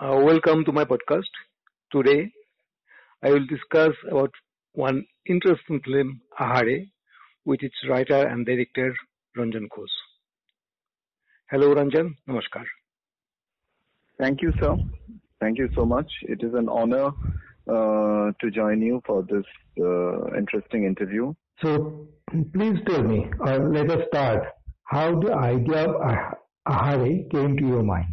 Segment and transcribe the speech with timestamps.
[0.00, 1.30] Uh, welcome to my podcast.
[1.92, 2.32] Today,
[3.22, 4.32] I will discuss about
[4.72, 6.90] one interesting film, Ahare,
[7.44, 8.92] with its writer and director
[9.38, 9.94] Ranjan Ghosh.
[11.48, 12.16] Hello, Ranjan.
[12.28, 12.64] Namaskar.
[14.18, 14.74] Thank you, sir.
[15.40, 16.10] Thank you so much.
[16.22, 17.10] It is an honor
[17.68, 19.44] uh, to join you for this
[19.80, 21.32] uh, interesting interview.
[21.62, 22.08] So,
[22.52, 24.42] please tell me, or let us start,
[24.82, 26.34] how the idea of
[26.66, 28.06] Ahare came to your mind?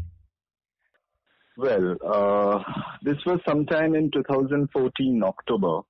[1.61, 2.63] Well, uh,
[3.03, 5.81] this was sometime in 2014, October.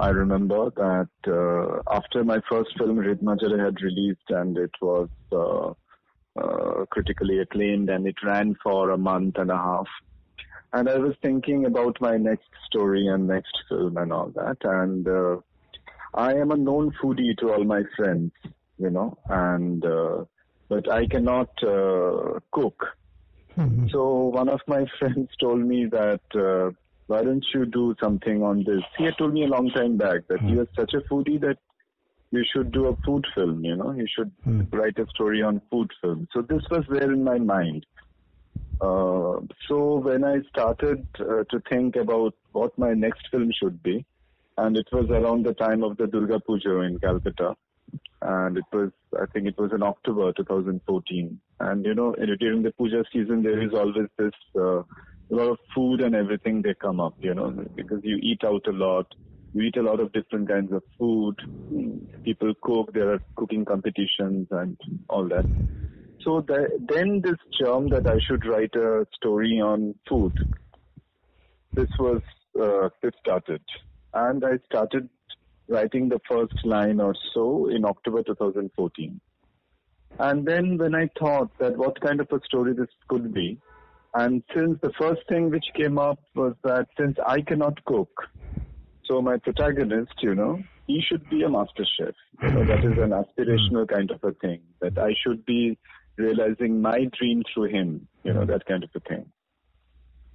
[0.00, 5.08] I remember that uh, after my first film, Hrid Majharey, had released and it was
[5.30, 5.68] uh,
[6.36, 9.86] uh, critically acclaimed and it ran for a month and a half.
[10.72, 14.56] And I was thinking about my next story and next film and all that.
[14.64, 15.36] And uh,
[16.12, 18.32] I am a known foodie to all my friends,
[18.78, 20.24] you know, and uh,
[20.68, 21.50] but I cannot
[22.50, 22.84] cook
[23.58, 23.88] Mm-hmm.
[23.90, 26.70] So one of my friends told me that uh,
[27.08, 28.82] why don't you do something on this?
[28.96, 30.50] He had told me a long time back that mm.
[30.50, 31.58] you are such a foodie that
[32.30, 33.64] you should do a food film.
[33.64, 34.72] You know, you should mm.
[34.72, 36.28] write a story on food film.
[36.32, 37.86] So this was there in my mind.
[38.80, 44.04] Uh, so when I started uh, to think about what my next film should be,
[44.56, 47.56] and it was around the time of the Durga Puja in Calcutta,
[48.22, 51.40] and it was I think it was in October 2014.
[51.60, 55.58] And you know, during the puja season, there is always this uh, a lot of
[55.74, 57.14] food and everything they come up.
[57.20, 59.06] You know, because you eat out a lot,
[59.54, 61.34] you eat a lot of different kinds of food.
[62.24, 62.92] People cook.
[62.92, 64.78] There are cooking competitions and
[65.08, 65.46] all that.
[66.22, 70.32] So the, then this germ that I should write a story on food.
[71.72, 72.22] This was
[72.60, 73.62] uh, it started,
[74.12, 75.08] and I started
[75.68, 79.20] writing the first line or so in October 2014.
[80.18, 83.58] And then when I thought that what kind of a story this could be,
[84.14, 88.10] and since the first thing which came up was that since I cannot cook,
[89.04, 92.14] so my protagonist, you know, he should be a master chef.
[92.42, 95.78] You know, that is an aspirational kind of a thing, that I should be
[96.16, 99.30] realizing my dream through him, you know, that kind of a thing.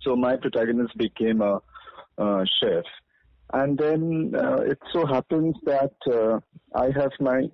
[0.01, 1.59] So my protagonist became a,
[2.17, 2.85] a chef.
[3.51, 6.39] And then uh, it so happens that uh,
[6.75, 7.49] I have my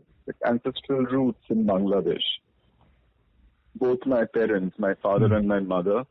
[0.45, 2.27] ancestral roots in Bangladesh.
[3.75, 5.37] Both my parents, my father mm.
[5.37, 6.03] and my mother,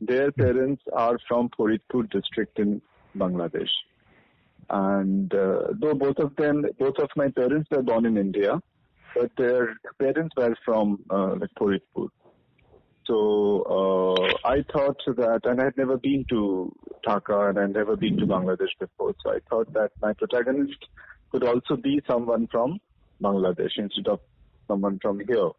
[0.00, 2.80] their parents are from Faridpur district in
[3.16, 3.70] Bangladesh.
[4.68, 8.60] And uh, though both of them, both of my parents were born in India,
[9.14, 12.08] but their parents were from uh, like Faridpur.
[13.06, 16.72] So uh, I thought that, and I had never been to
[17.04, 19.14] Dhaka and I had never been to Bangladesh before.
[19.24, 20.86] So I thought that my protagonist
[21.32, 22.78] could also be someone from
[23.22, 24.20] Bangladesh instead of
[24.68, 25.50] someone from here.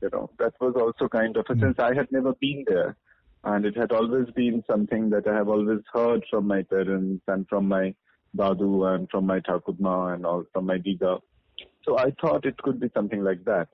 [0.00, 1.60] You know, that was also kind of a hmm.
[1.60, 2.96] since I had never been there,
[3.44, 7.48] and it had always been something that I have always heard from my parents and
[7.48, 7.94] from my
[8.36, 11.20] Dadu and from my Thakudma and all from my Diga.
[11.84, 13.68] So I thought it could be something like that.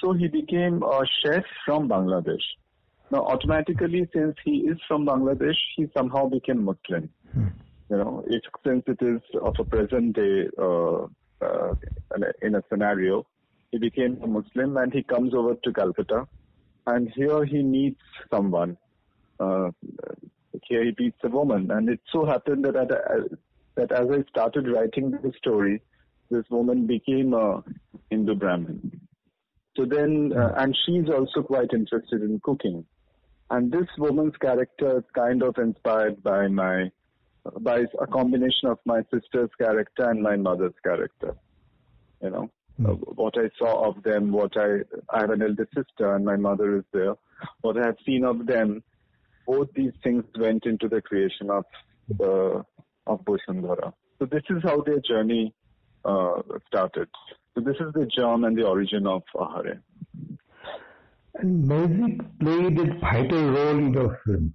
[0.00, 2.42] So he became a chef from Bangladesh.
[3.10, 7.08] Now, automatically, since he is from Bangladesh, he somehow became Muslim.
[7.32, 7.48] Hmm.
[7.90, 11.06] You know, it, since it is of a present day uh,
[11.40, 11.74] uh,
[12.42, 13.26] in a scenario,
[13.70, 16.26] he became a Muslim and he comes over to Calcutta,
[16.86, 18.76] and here he meets someone.
[19.40, 19.70] Uh,
[20.62, 23.36] here he meets a woman, and it so happened that uh,
[23.74, 25.82] that as I started writing the story,
[26.30, 27.62] this woman became a
[28.10, 29.00] Hindu Brahmin.
[29.76, 30.58] So then, uh, hmm.
[30.60, 32.84] and she's also quite interested in cooking.
[33.50, 36.90] And this woman's character is kind of inspired by my,
[37.60, 41.36] by a combination of my sister's character and my mother's character.
[42.22, 42.50] You know,
[42.80, 42.90] mm.
[42.90, 44.78] uh, what I saw of them, what I,
[45.10, 47.14] I have an elder sister and my mother is there.
[47.60, 48.82] What I have seen of them,
[49.46, 51.64] both these things went into the creation of
[52.08, 52.64] the,
[53.06, 53.92] of Bosundhara.
[54.18, 55.52] So this is how their journey
[56.04, 57.08] uh, started.
[57.54, 59.80] So this is the germ and the origin of Ahare.
[61.34, 64.54] And music played a vital role in the film.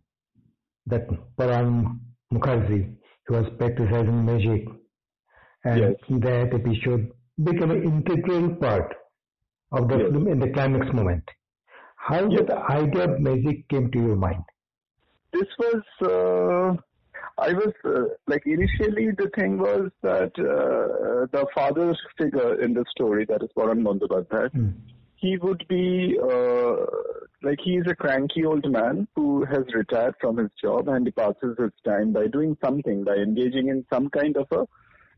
[0.88, 1.08] That
[1.38, 2.00] Paran
[2.34, 2.96] Mukherjee,
[3.26, 4.68] who was practicing magic,
[5.64, 5.94] and yes.
[6.10, 7.12] that episode
[7.44, 8.96] became an integral part
[9.72, 10.12] of the yes.
[10.12, 11.24] film in the climax moment.
[11.96, 12.40] How yes.
[12.40, 14.44] did the idea of magic came to your mind?
[15.32, 16.82] This was uh,
[17.38, 22.86] I was uh, like initially the thing was that uh, the father's figure in the
[22.92, 24.74] story, that is Paran Bandyopadhyay, mm.
[25.20, 26.76] He would be uh,
[27.44, 31.12] like he is a cranky old man who has retired from his job and he
[31.12, 34.66] passes his time by doing something, by engaging in some kind of a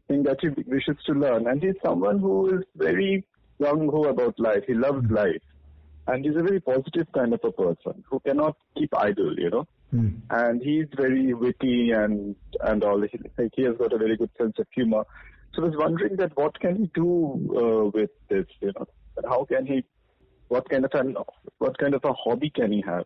[0.08, 1.48] thing that he wishes to learn.
[1.48, 3.26] And he's someone who is very
[3.62, 4.64] gung ho about life.
[4.66, 5.12] He loves mm.
[5.12, 5.42] life.
[6.08, 9.68] And he's a very positive kind of a person who cannot keep idle, you know.
[9.94, 10.20] mm.
[10.32, 13.02] and he's very witty and and all.
[13.02, 15.04] He, like he has got a very good sense of humor.
[15.54, 17.12] So I was wondering that what can he do
[17.62, 18.88] uh, with this, you know,
[19.22, 19.84] and how can he,
[20.48, 21.16] what kind of an,
[21.60, 23.06] what kind of a hobby can he have?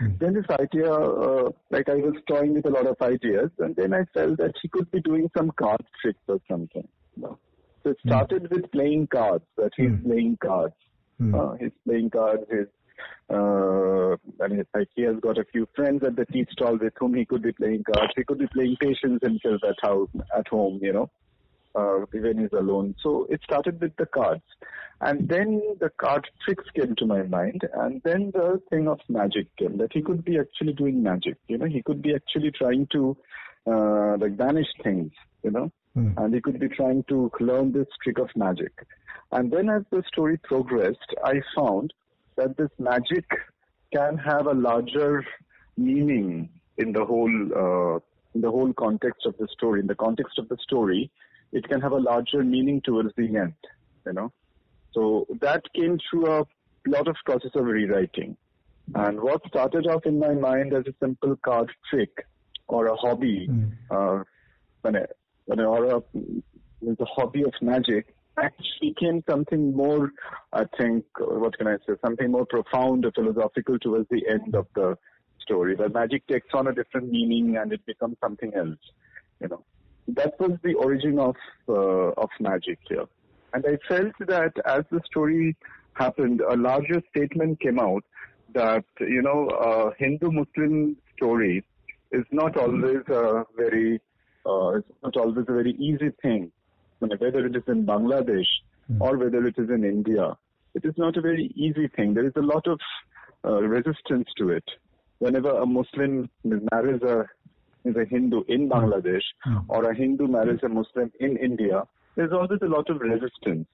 [0.00, 0.18] Mm.
[0.18, 3.94] Then this idea, uh, like I was toying with a lot of ideas, and then
[3.94, 6.88] I felt that he could be doing some card tricks or something.
[7.20, 7.38] So
[7.84, 8.08] it hmm.
[8.08, 8.50] started mm.
[8.50, 9.44] with playing cards.
[9.56, 10.04] That he's mm.
[10.04, 10.74] playing cards.
[11.20, 11.34] Mm.
[11.34, 12.44] Uh, he's playing cards.
[12.50, 12.66] He's
[13.30, 17.14] uh, and like he has got a few friends at the tea stall with whom
[17.14, 18.12] he could be playing cards.
[18.16, 21.10] He could be playing patience himself at house, at home, you know,
[21.74, 22.94] uh, when he's alone.
[23.02, 24.42] So it started with the cards,
[25.00, 29.46] and then the card tricks came to my mind, and then the thing of magic
[29.56, 29.78] came.
[29.78, 31.36] That he could be actually doing magic.
[31.48, 33.16] You know, he could be actually trying to
[33.66, 35.12] uh, like banish things.
[35.42, 36.14] You know, mm.
[36.16, 38.72] and he could be trying to learn this trick of magic.
[39.32, 41.92] And then as the story progressed, I found
[42.36, 43.24] that this magic
[43.92, 45.24] can have a larger
[45.76, 47.98] meaning in the whole uh,
[48.34, 49.80] in the whole context of the story.
[49.80, 51.10] In the context of the story,
[51.52, 53.54] it can have a larger meaning towards the end.
[54.06, 54.32] You know,
[54.92, 56.44] so that came through a
[56.86, 58.36] lot of process of rewriting.
[58.94, 62.26] And what started off in my mind as a simple card trick
[62.66, 63.72] or a hobby, mm.
[63.90, 64.24] uh,
[64.82, 65.04] when I,
[65.44, 66.02] when I, or a,
[66.82, 70.10] the hobby of magic, actually became something more,
[70.52, 74.66] I think, what can I say, something more profound or philosophical towards the end of
[74.74, 74.96] the
[75.40, 75.76] story.
[75.76, 78.78] The magic takes on a different meaning and it becomes something else,
[79.40, 79.64] you know.
[80.08, 81.36] That was the origin of,
[81.68, 83.04] uh, of magic here.
[83.54, 85.56] And I felt that as the story
[85.94, 88.04] happened, a larger statement came out
[88.54, 91.64] that, you know, a Hindu-Muslim story
[92.10, 94.00] is not always a very,
[94.44, 96.50] uh, it's not always a very easy thing
[97.08, 98.46] whether it is in Bangladesh
[98.90, 99.00] mm.
[99.00, 100.36] or whether it is in India.
[100.74, 102.14] It is not a very easy thing.
[102.14, 102.80] There is a lot of
[103.44, 104.64] uh, resistance to it.
[105.18, 107.24] Whenever a Muslim marries a,
[107.84, 108.72] is a Hindu in hmm.
[108.72, 109.64] Bangladesh mm.
[109.68, 111.84] or a Hindu marries a Muslim in India,
[112.16, 113.66] there's always a lot of resistance,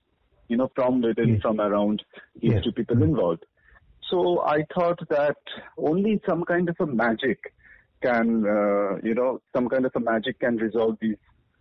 [0.48, 1.42] you know, from within, yes.
[1.42, 2.02] from around
[2.40, 2.64] these yes.
[2.64, 3.04] two people mm.
[3.04, 3.44] involved.
[4.10, 5.36] So I thought that
[5.76, 7.52] only some kind of a magic
[8.02, 11.16] can, uh, you know, some kind of a magic can resolve these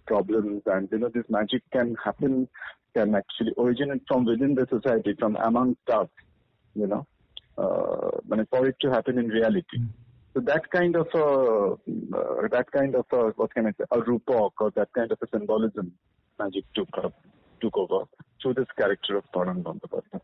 [0.07, 2.47] problems and you know this magic can happen
[2.95, 6.07] can actually originate from within the society from amongst us
[6.73, 7.05] you know
[7.57, 9.79] uh, for it to happen in reality
[10.37, 11.73] so that kind of a
[12.15, 15.17] uh, that kind of a, what can I say a rupak or that kind of
[15.23, 15.91] a symbolism
[16.37, 17.13] magic took up
[17.59, 18.05] took over
[18.41, 20.21] through this character of Paran Bandyopadhyay.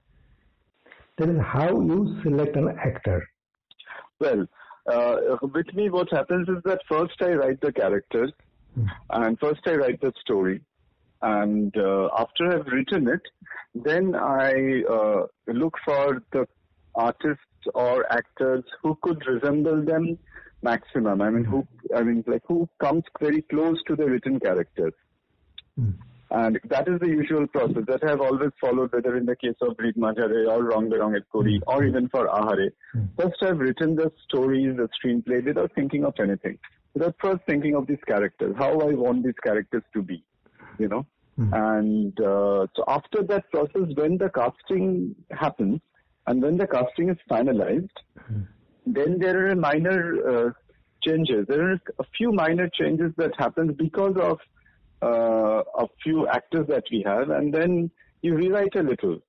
[1.18, 3.28] That is how you select an actor.
[4.20, 4.46] Well,
[4.92, 8.32] uh, with me, what happens is that first I write the characters,
[9.10, 10.62] and first I write the story.
[11.24, 13.22] And uh, after I've written it,
[13.74, 16.46] then I uh, look for the
[16.94, 20.18] artists or actors who could resemble them
[20.62, 21.22] maximum.
[21.22, 24.92] I mean, who I mean, like who comes very close to the written character.
[25.80, 25.94] Mm.
[26.32, 29.56] And that is the usual process that I have always followed, whether in the case
[29.62, 32.72] of Hrid Majharey or Rong Berong Et Kori or even for Ahare.
[32.96, 33.10] Mm.
[33.20, 36.58] First, I've written the stories, the screenplay without thinking of anything
[36.94, 40.24] without first thinking of these characters, how I want these characters to be,
[40.78, 41.06] you know.
[41.40, 41.54] Mm-hmm.
[41.54, 45.82] And uh, so after that process, when the casting happens
[46.28, 48.42] and when the casting is finalized, mm-hmm.
[48.86, 50.52] then there are minor uh,
[51.04, 51.46] changes.
[51.48, 54.40] There are a few minor changes that happen because of
[55.02, 59.20] uh, a few actors that we have, and then you rewrite a little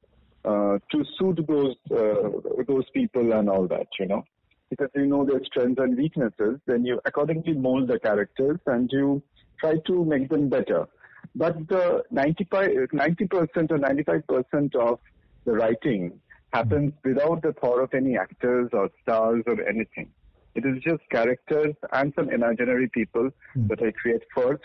[0.45, 4.25] uh, to suit those uh, those people and all that, you know
[4.71, 9.23] because you know their strengths and weaknesses, then you accordingly mold the characters and you
[9.61, 10.87] try to make them better.
[11.35, 14.99] But the 95, 90% or 95% of
[15.45, 16.21] the writing
[16.55, 20.11] happens without the thought of any actors or stars or anything.
[20.55, 23.69] It is just characters and some imaginary people mm.
[23.69, 24.63] that I create first,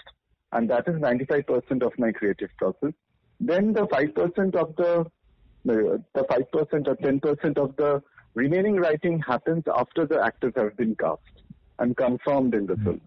[0.52, 2.94] and that is 95% of my creative process.
[3.40, 5.12] Then the 5% of the
[5.66, 8.02] the 5% or 10% of the
[8.36, 11.20] Remaining writing happens after the actors have been cast
[11.80, 12.84] and confirmed in the mm-hmm.
[12.84, 13.02] film.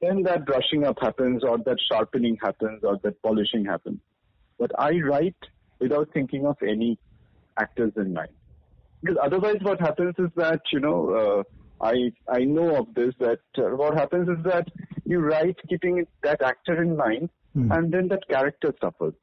[0.00, 4.00] Then that brushing up happens or that sharpening happens or that polishing happens.
[4.58, 5.36] But I write
[5.80, 6.98] without thinking of any
[7.58, 8.30] actors in mind.
[9.02, 11.44] Because otherwise what happens is that, you know,
[11.80, 14.68] uh, I, I know of this that uh, what happens is that
[15.04, 17.76] you write keeping that actor in mind mm.
[17.76, 19.14] and then that character suffers.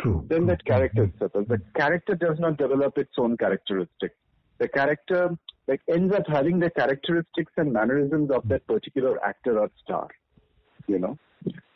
[0.00, 0.24] True.
[0.28, 1.46] Then that character suffers.
[1.46, 4.14] The character does not develop its own characteristics.
[4.58, 5.36] The character
[5.68, 10.08] like ends up having the characteristics and mannerisms of that particular actor or star.
[10.86, 11.18] You know.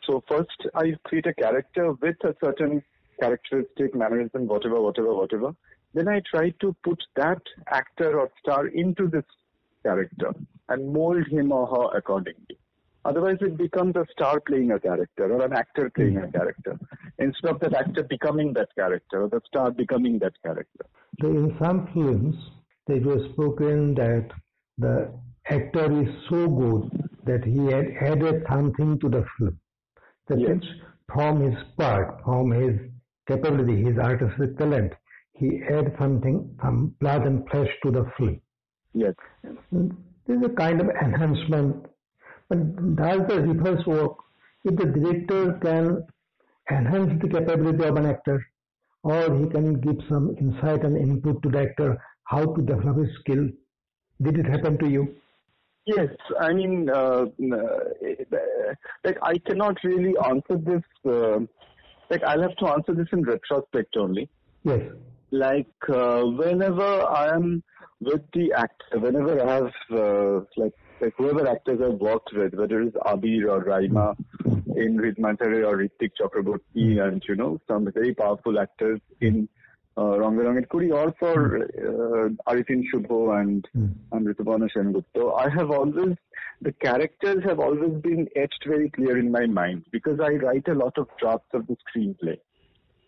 [0.05, 2.83] So first I create a character with a certain
[3.19, 5.55] characteristic, mannerism, whatever, whatever, whatever.
[5.93, 7.41] Then I try to put that
[7.71, 9.23] actor or star into this
[9.83, 10.33] character
[10.69, 12.57] and mold him or her accordingly.
[13.05, 16.77] Otherwise, it becomes a star playing a character or an actor playing a character
[17.19, 20.85] instead of that actor becoming that character or the star becoming that character.
[21.21, 22.35] So, in some films,
[22.87, 24.29] it was spoken that
[24.79, 25.13] the
[25.49, 29.59] actor is so good that he had added something to the film.
[30.27, 30.63] That yes.
[31.13, 32.79] from his part, from his
[33.27, 34.93] capability, his artistic talent,
[35.33, 38.39] he adds something, some blood and flesh to the film.
[38.93, 39.13] Yes.
[39.71, 41.85] This is a kind of enhancement.
[42.49, 44.17] But does the reverse work?
[44.63, 46.05] If the director can
[46.71, 48.45] enhance the capability of an actor,
[49.03, 53.09] or he can give some insight and input to the actor how to develop his
[53.19, 53.47] skill.
[54.21, 55.15] Did it happen to you?
[55.85, 57.25] Yes, I mean, uh,
[59.03, 60.81] like I cannot really answer this.
[61.05, 61.41] Uh,
[62.09, 64.29] like I'll have to answer this in retrospect only.
[64.63, 64.81] Yes.
[65.31, 67.63] Like uh, whenever I am
[67.99, 72.81] with the actor, whenever I have uh, like like whoever actors I've worked with, whether
[72.81, 74.15] it's Abir or Raima,
[74.75, 79.49] in Hrid Majharey or Ritwick Chakraborty, and you know some very powerful actors in
[79.97, 83.93] uh, Ronge Kuri, or for uh, Arifin Shuvoo and mm.
[84.11, 85.39] and Sengupta.
[85.39, 86.15] I have always
[86.61, 90.73] the characters have always been etched very clear in my mind because I write a
[90.73, 92.37] lot of drafts of the screenplay,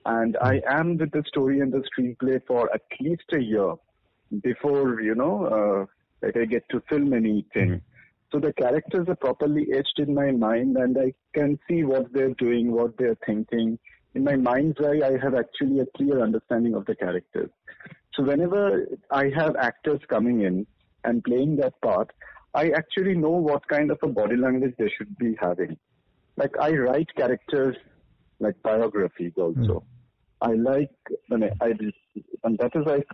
[0.05, 3.73] and I am with the story and the screenplay for at least a year
[4.41, 7.81] before you know uh, like I get to film anything.
[8.31, 12.33] So the characters are properly etched in my mind, and I can see what they're
[12.33, 13.79] doing, what they're thinking.
[14.17, 17.51] In my mind's eye, I have actually a clear understanding of the characters.
[18.15, 20.65] So whenever I have actors coming in
[21.03, 22.09] and playing that part,
[22.55, 25.77] I actually know what kind of a body language they should be having.
[26.35, 27.75] Like I write characters
[28.39, 29.83] like biographies also.
[29.83, 29.85] Mm.
[30.41, 30.97] I like,
[31.61, 31.73] I
[32.43, 33.07] and that is like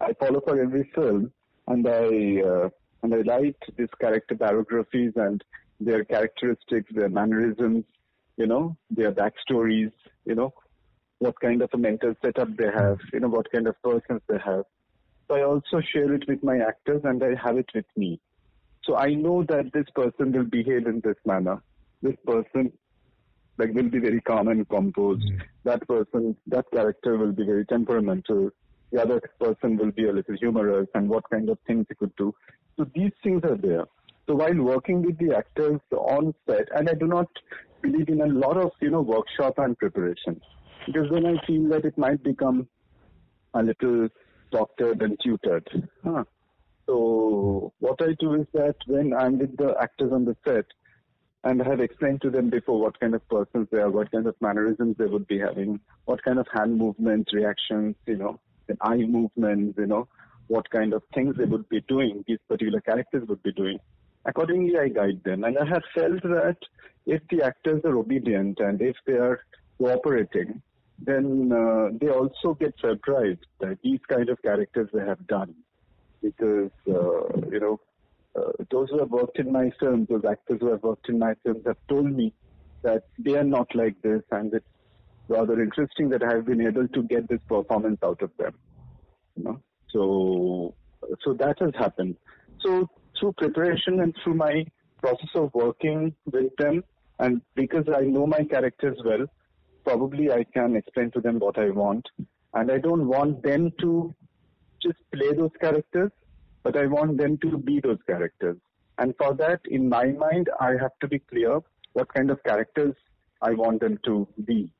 [0.00, 1.30] I follow for every film,
[1.68, 2.68] and I uh,
[3.04, 5.44] and I write these character biographies and
[5.78, 7.84] their characteristics, their mannerisms,
[8.36, 9.92] you know, their backstories,
[10.24, 10.52] you know,
[11.18, 14.38] what kind of a mental setup they have, you know, what kind of persons they
[14.44, 14.64] have.
[15.28, 18.20] So I also share it with my actors and I have it with me.
[18.84, 21.62] So I know that this person will behave in this manner.
[22.02, 22.72] This person
[23.56, 25.26] like will be very calm and composed.
[25.26, 25.40] Mm.
[25.64, 28.50] That person, that character will be very temperamental
[28.94, 32.14] the other person will be a little humorous and what kind of things he could
[32.14, 32.32] do.
[32.76, 33.86] So these things are there.
[34.28, 37.26] So while working with the actors on set, and I do not
[37.84, 40.40] believe in a lot of, you know, workshop and preparation,
[40.86, 42.68] because then I feel that it might become
[43.52, 44.08] a little
[44.50, 45.68] doctored and tutored.
[46.02, 46.24] Huh.
[46.86, 50.66] So what I do is that when I'm with the actors on the set,
[51.44, 54.26] and I have explained to them before what kind of persons they are, what kind
[54.26, 58.78] of mannerisms they would be having, what kind of hand movements, reactions, you know, and
[58.80, 60.08] eye movements, you know,
[60.46, 63.78] what kind of things they would be doing, these particular characters would be doing.
[64.26, 65.44] Accordingly, I guide them.
[65.44, 66.56] And I have felt that
[67.06, 69.40] if the actors are obedient and if they are
[69.78, 70.62] cooperating,
[70.98, 75.54] then uh, they also get surprised that these kind of characters they have done.
[76.22, 77.80] Because, uh, you know,
[78.36, 81.34] uh, those who have worked in my films, those actors who have worked in my
[81.42, 82.32] films have told me
[82.82, 84.66] that they are not like this and it's
[85.28, 88.54] rather interesting that I have been able to get this performance out of them.
[89.36, 90.74] You know, so
[91.24, 92.16] so that has happened.
[92.60, 92.88] So
[93.24, 94.66] through preparation and through my
[95.00, 96.84] process of working with them,
[97.18, 99.26] and because I know my characters well,
[99.84, 102.06] probably I can explain to them what I want,
[102.52, 104.14] and I don't want them to
[104.82, 106.10] just play those characters,
[106.62, 108.58] but I want them to be those characters.
[108.98, 111.60] And for that, in my mind, I have to be clear
[111.94, 112.94] what kind of characters
[113.40, 114.70] I want them to be.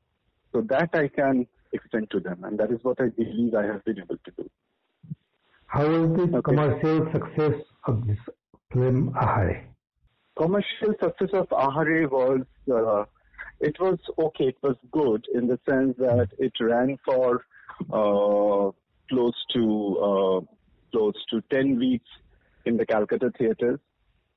[0.53, 3.83] So that I can extend to them, and that is what I believe I have
[3.85, 4.49] been able to do.
[5.67, 6.41] How is the okay.
[6.41, 8.17] commercial success of this
[8.75, 9.63] film Ahaare?
[10.37, 12.41] Commercial success of Ahaare was
[12.71, 13.05] uh,
[13.59, 14.47] it was okay.
[14.49, 17.45] It was good in the sense that it ran for
[17.99, 18.71] uh,
[19.09, 19.63] close to
[20.07, 20.39] uh,
[20.91, 22.09] close to ten weeks
[22.65, 23.79] in the Calcutta theaters,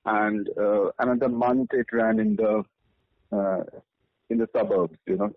[0.06, 2.62] and uh, another month it ran in the
[3.32, 3.64] uh,
[4.30, 4.96] in the suburbs.
[5.06, 5.32] You know,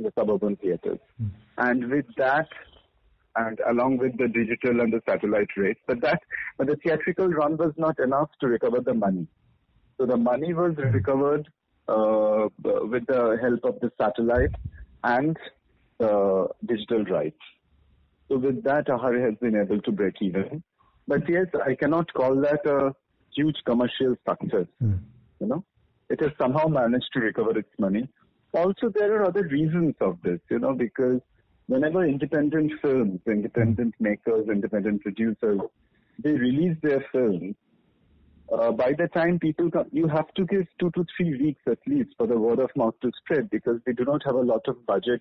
[0.00, 0.98] the suburban theaters.
[1.22, 1.30] Mm.
[1.58, 2.48] And with that,
[3.36, 6.22] and along with the digital and the satellite rates, but that,
[6.58, 9.26] but the theatrical run was not enough to recover the money.
[9.98, 10.90] So the money was hmm.
[10.90, 11.48] recovered
[11.88, 14.54] uh, with the help of the satellite
[15.02, 15.36] and
[16.00, 17.40] uh, digital rights.
[18.28, 20.62] So with that, Ahaare has been able to break even.
[21.06, 22.94] But yes, I cannot call that a
[23.34, 24.66] huge commercial success.
[24.82, 25.00] Mm.
[25.40, 25.64] You know,
[26.08, 28.08] it has somehow managed to recover its money
[28.54, 31.20] also there are other reasons of this, you know, because
[31.66, 35.60] whenever independent films, independent makers, independent producers
[36.22, 37.56] they release their films,
[38.52, 41.78] uh, by the time people come, you have to give two to three weeks at
[41.86, 44.60] least for the word of mouth to spread because they do not have a lot
[44.68, 45.20] of budget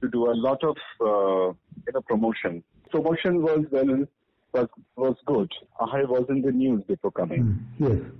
[0.00, 1.52] to do a lot of uh,
[1.86, 2.62] you know promotion.
[2.90, 4.06] Promotion was well
[4.52, 5.50] was was good.
[5.80, 7.66] Ahare was in the news before coming.
[7.80, 8.12] Mm, yes.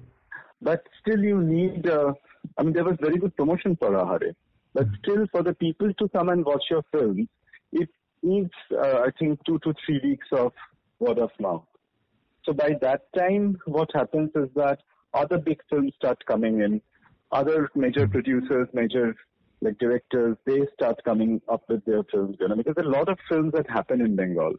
[0.61, 1.89] But still, you need.
[1.89, 2.15] Uh,
[2.57, 4.35] I mean, there was very good promotion for Ahare.
[4.75, 4.99] But mm.
[5.03, 7.29] still, for the people to come and watch your films,
[7.73, 7.89] it
[8.23, 10.53] needs, uh, I think, two to three weeks of
[10.99, 11.65] word of mouth.
[12.45, 14.81] So by that time, what happens is that
[15.15, 16.81] other big films start coming in.
[17.31, 18.13] Other major mm.
[18.13, 19.15] producers, major
[19.61, 23.19] like directors, they start coming up with their films, you know, because a lot of
[23.29, 24.55] films that happen in Bengal.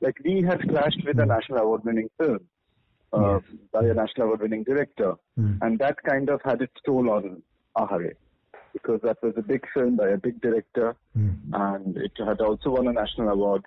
[0.00, 2.40] Like we had clashed with a national award-winning film
[3.12, 3.42] uh, yes.
[3.72, 5.58] by a national award-winning director, mm.
[5.62, 7.42] and that kind of had its toll on
[7.76, 8.14] Ahare
[8.74, 11.36] because that was a big film by a big director, mm.
[11.52, 13.64] and it had also won a national award.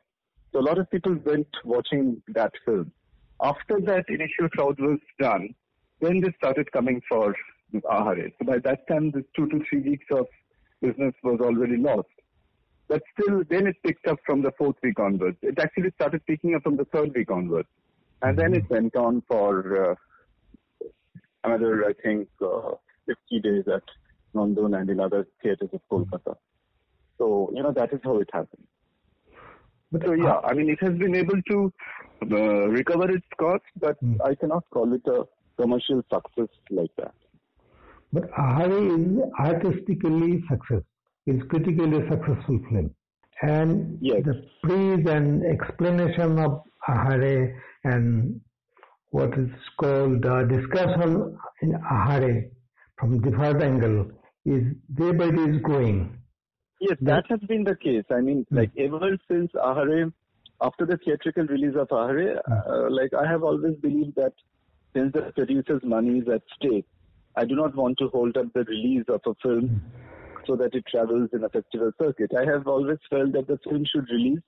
[0.52, 2.92] So a lot of people went watching that film.
[3.42, 5.56] After that initial crowd was done,
[6.02, 7.34] then they started coming for
[7.74, 8.32] Ahare.
[8.38, 10.28] So by that time, the two to three weeks of
[10.82, 12.08] business was already lost.
[12.88, 15.38] But still, then it picked up from the fourth week onwards.
[15.42, 17.68] It actually started picking up from the third week onwards.
[18.22, 19.96] And then it went on for uh,
[21.44, 22.72] another, I think, uh,
[23.06, 23.84] 50 days at
[24.38, 26.36] Nandan and in other theaters of Kolkata.
[27.18, 28.68] So, you know, that is how it happened.
[29.92, 31.74] But so, yeah, I mean, it has been able to
[32.32, 34.18] uh, recover its cost, but mm.
[34.24, 35.24] I cannot call it a
[35.60, 37.14] commercial success like that.
[38.12, 40.84] But Ahare is artistically successful.
[41.26, 42.92] It's critically successful film.
[43.42, 44.22] And yes.
[44.26, 47.54] the praise and explanation of Ahare
[47.84, 48.42] and
[49.12, 52.50] what is called uh, discussion in Ahare
[52.98, 54.12] from different angle
[54.48, 54.64] is
[54.96, 56.18] day by day is growing.
[56.80, 58.06] Yes, that has been the case.
[58.12, 58.58] I mean, hmm.
[58.58, 60.12] like ever since Ahare,
[60.62, 62.54] after the theatrical release of Ahare, hmm.
[62.54, 64.34] uh, like I have always believed that
[64.94, 66.86] since the producer's money is at stake,
[67.36, 70.44] I do not want to hold up the release of a film hmm.
[70.46, 72.32] so that it travels in a festival circuit.
[72.38, 74.40] I have always felt that the film should release,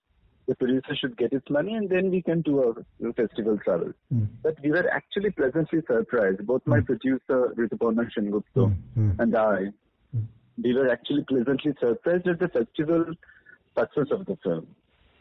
[0.48, 3.92] the producer should get its money, and then we can do a festival travel.
[4.12, 4.28] Mm.
[4.42, 9.20] But we were actually pleasantly surprised, both my producer, Rituparna Sengupta, mm.
[9.20, 9.58] and I,
[10.64, 13.06] we were actually pleasantly surprised at the festival
[13.78, 14.68] success of the film,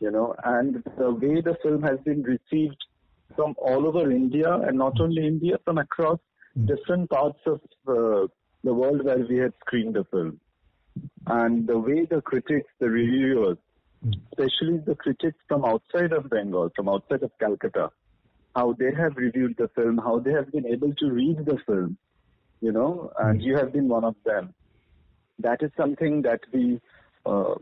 [0.01, 2.85] you know, and the way the film has been received
[3.37, 6.19] from all over India and not only India, from across
[6.59, 6.67] mm.
[6.67, 8.27] different parts of uh,
[8.65, 10.41] the world where we had screened the film.
[11.27, 13.59] And the way the critics, the reviewers,
[14.05, 14.15] mm.
[14.33, 17.91] especially the critics from outside of Bengal, from outside of Calcutta,
[18.57, 21.97] how they have reviewed the film, how they have been able to read the film,
[22.61, 23.45] you know, and mm.
[23.45, 24.55] you have been one of them
[25.39, 26.81] that is something that we
[27.27, 27.55] uh,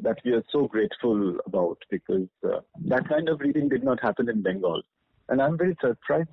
[0.00, 4.28] that we are so grateful about because uh, that kind of reading did not happen
[4.28, 4.82] in Bengal,
[5.28, 6.28] and I'm very surprised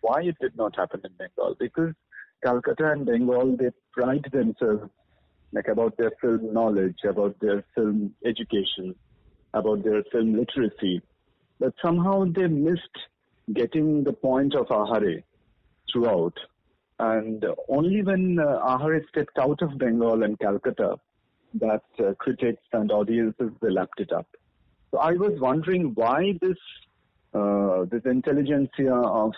[0.00, 1.94] why it did not happen in Bengal because
[2.44, 4.90] Calcutta and Bengal they pride themselves
[5.52, 8.94] like about their film knowledge, about their film education,
[9.54, 11.00] about their film literacy,
[11.60, 12.98] but somehow they missed
[13.52, 15.22] getting the point of Ahare
[15.92, 16.34] throughout.
[16.98, 20.96] And only when uh, Ahare stepped out of Bengal and Calcutta
[21.54, 24.26] that uh, critics and audiences lapped it up.
[24.90, 26.58] So I was wondering why this
[27.32, 29.32] uh, this intelligentsia of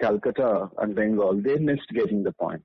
[0.00, 2.62] Calcutta and Bengal they missed getting the point.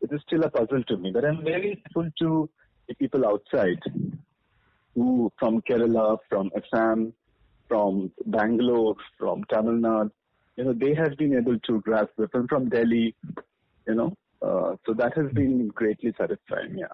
[0.00, 2.50] It is still a puzzle to me, but I'm very grateful to
[2.88, 3.80] the people outside
[4.94, 7.12] who from Kerala, from Assam,
[7.68, 10.10] from Bangalore, from Tamil Nadu,
[10.56, 13.14] you know, they have been able to grasp the film from Delhi,
[13.86, 16.86] you know, uh, so that has been greatly satisfying, yeah.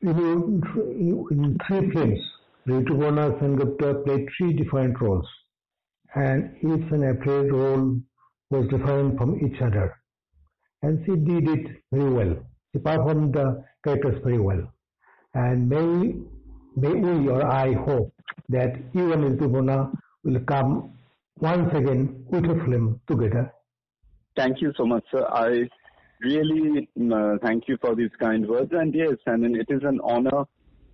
[0.00, 2.20] You know, in three films,
[2.68, 5.26] Rituparna Sengupta played three different roles,
[6.14, 7.96] and each and every role
[8.50, 9.96] was different from each other.
[10.82, 12.36] And she did it very well.
[12.72, 14.70] She performed the characters very well.
[15.32, 16.14] And may,
[16.76, 18.12] may we or I hope
[18.50, 20.92] that even Rituparna will come
[21.38, 23.52] once again with a film together.
[24.36, 25.24] Thank you so much, sir.
[25.26, 25.68] I
[26.20, 28.70] really uh, thank you for these kind words.
[28.72, 30.44] And yes, I mean, it is an honor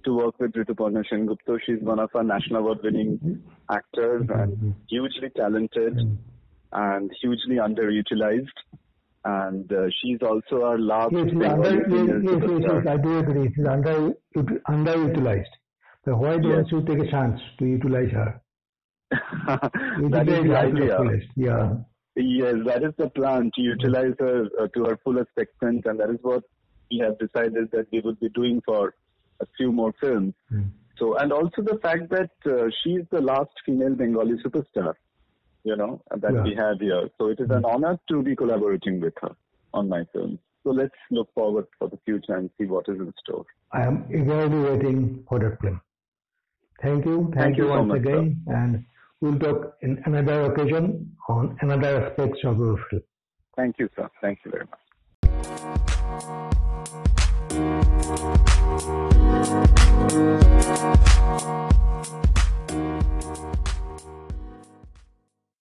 [0.04, 1.58] to work with Rituparna Sengupta.
[1.64, 3.50] She's one of our national award winning mm-hmm.
[3.70, 4.40] actors mm-hmm.
[4.40, 6.14] and hugely talented mm-hmm.
[6.72, 8.48] and hugely underutilized.
[9.22, 11.12] And uh, she's also our last.
[11.12, 13.52] Yes, under, yes, yes, yes, yes, I do agree.
[13.54, 15.44] She's under, underutilized.
[16.06, 16.64] But why don't yes.
[16.72, 18.40] you take a chance to utilize her?
[19.10, 21.20] that is the idea.
[21.36, 21.74] Yeah.
[22.16, 26.10] Yes, that is the plan to utilize her uh, to her fullest extent, and that
[26.10, 26.42] is what
[26.90, 28.94] we have decided that we would be doing for
[29.40, 30.34] a few more films.
[30.52, 30.70] Mm.
[30.98, 34.94] So, and also the fact that uh, she is the last female Bengali superstar,
[35.64, 36.42] you know, that yeah.
[36.42, 37.08] we have here.
[37.16, 37.64] So it is an hmm.
[37.64, 39.34] honor to be collaborating with her
[39.72, 40.38] on my films.
[40.62, 43.46] So let's look forward for the future and see what is in store.
[43.72, 45.80] I am eagerly waiting for that film.
[46.82, 47.30] Thank you.
[47.32, 48.42] Thank, Thank you, you, once so much, again.
[48.46, 48.54] Sir.
[48.54, 48.84] And
[49.20, 53.02] We'll talk in another occasion on another aspects of Eurofil.
[53.54, 54.08] Thank you, sir.
[54.22, 54.80] Thank you very much.